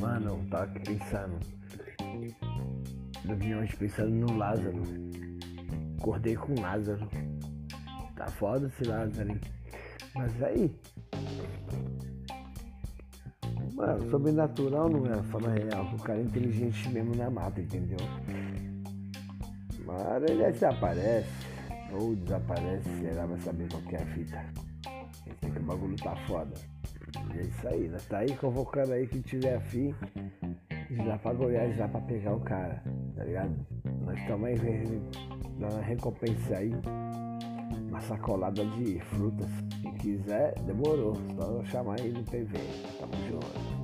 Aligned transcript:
Mano, 0.00 0.30
eu 0.30 0.50
tava 0.50 0.66
pensando. 0.80 1.38
Dormi 3.24 3.68
pensando 3.78 4.10
no 4.10 4.36
Lázaro. 4.36 4.82
Acordei 5.98 6.36
com 6.36 6.54
o 6.54 6.60
Lázaro. 6.60 7.08
Tá 8.14 8.26
foda 8.28 8.66
esse 8.68 8.84
Lázaro, 8.84 9.30
hein? 9.30 9.40
Mas 10.14 10.42
aí. 10.42 10.74
Mano, 13.74 14.10
sobrenatural 14.10 14.88
não 14.88 15.06
é 15.06 15.22
fala 15.24 15.50
real, 15.50 15.84
o 15.94 16.02
cara 16.02 16.18
é 16.18 16.22
inteligente 16.22 16.88
mesmo 16.88 17.14
na 17.14 17.30
mata, 17.30 17.60
entendeu? 17.60 17.98
Mas 19.84 20.22
ele 20.24 20.50
desaparece, 20.50 21.28
ou 21.92 22.14
desaparece, 22.16 22.88
será, 23.00 23.26
vai 23.26 23.38
saber 23.38 23.68
qual 23.70 23.82
é 23.92 24.02
a 24.02 24.06
fita. 24.06 24.44
O 25.56 25.62
bagulho 25.62 25.96
tá 25.96 26.14
foda. 26.26 26.54
É 27.36 27.42
isso 27.42 27.68
aí, 27.68 27.88
nós 27.88 28.06
tá 28.06 28.18
aí 28.18 28.34
convocando 28.36 28.92
aí 28.92 29.06
quem 29.06 29.20
tiver 29.20 29.56
afim 29.56 29.94
lá 31.04 31.18
pra 31.18 31.34
Goiás 31.34 31.76
lá 31.78 31.88
pra 31.88 32.00
pegar 32.02 32.34
o 32.34 32.40
cara, 32.40 32.82
tá 33.14 33.24
ligado? 33.24 33.54
Nós 34.04 34.18
aí 34.20 34.60
dando 35.58 35.74
uma 35.74 35.82
recompensa 35.82 36.56
aí, 36.56 36.72
uma 37.88 38.00
sacolada 38.00 38.64
de 38.64 38.98
frutas. 39.00 39.50
Se 39.50 39.92
quiser, 40.00 40.54
demorou, 40.60 41.14
só 41.36 41.62
chamar 41.64 42.00
aí 42.00 42.12
no 42.12 42.22
PV. 42.24 42.56
Tamo 42.98 43.12
junto. 43.28 43.78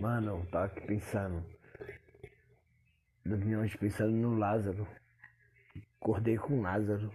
Mano, 0.00 0.38
eu 0.38 0.46
tava 0.46 0.64
aqui 0.64 0.80
pensando. 0.86 1.44
Dormi 3.22 3.54
hoje 3.54 3.76
pensando 3.76 4.12
no 4.12 4.34
Lázaro. 4.34 4.88
Acordei 6.00 6.38
com 6.38 6.62
Lázaro. 6.62 7.12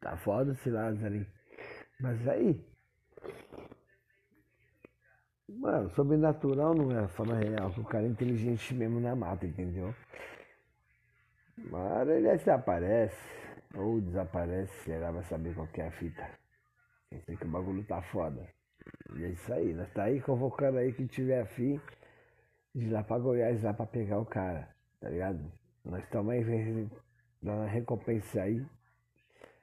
Tá 0.00 0.16
foda 0.16 0.52
esse 0.52 0.70
Lázaro, 0.70 1.14
hein? 1.14 1.26
Mas 2.00 2.26
aí. 2.26 2.58
Mano, 5.46 5.90
sobrenatural 5.90 6.74
não 6.74 6.90
é 6.90 7.06
fala 7.06 7.34
real, 7.34 7.70
que 7.70 7.80
o 7.80 7.84
cara 7.84 8.06
é 8.06 8.08
inteligente 8.08 8.74
mesmo 8.74 8.98
na 8.98 9.14
mata, 9.14 9.46
entendeu? 9.46 9.94
Mas 11.58 12.08
ele 12.08 12.34
desaparece, 12.34 13.60
ou 13.74 14.00
desaparece, 14.00 14.72
será, 14.84 15.10
vai 15.10 15.22
saber 15.24 15.54
qual 15.54 15.66
que 15.66 15.82
é 15.82 15.88
a 15.88 15.92
fita. 15.92 16.26
Sei 17.26 17.36
que 17.36 17.44
o 17.44 17.50
bagulho 17.50 17.84
tá 17.84 18.00
foda. 18.00 18.48
É 19.16 19.28
isso 19.28 19.52
aí, 19.52 19.72
nós 19.72 19.90
tá 19.92 20.04
aí 20.04 20.20
convocando 20.20 20.78
aí 20.78 20.92
quem 20.92 21.06
tiver 21.06 21.40
afim 21.40 21.80
de 22.74 22.86
ir 22.86 22.90
lá 22.90 23.02
pra 23.02 23.18
Goiás 23.18 23.62
lá 23.62 23.72
pra 23.72 23.86
pegar 23.86 24.18
o 24.18 24.26
cara, 24.26 24.68
tá 25.00 25.08
ligado? 25.08 25.40
Nós 25.84 26.02
estamos 26.02 26.32
aí 26.32 26.42
dando 27.40 27.58
uma 27.58 27.66
recompensa 27.66 28.42
aí, 28.42 28.64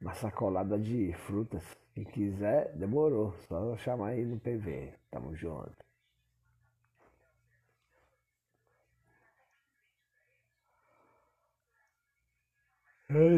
uma 0.00 0.14
sacolada 0.14 0.78
de 0.78 1.12
frutas. 1.26 1.62
Quem 1.94 2.04
quiser, 2.04 2.72
demorou, 2.76 3.32
só 3.48 3.76
chamar 3.76 4.08
aí 4.10 4.24
no 4.24 4.38
PV. 4.38 4.94
Tamo 5.10 5.34
junto. 5.34 5.76